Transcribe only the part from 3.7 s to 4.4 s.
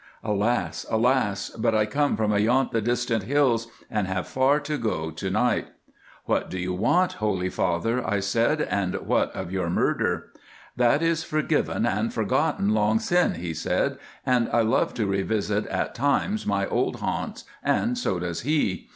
and have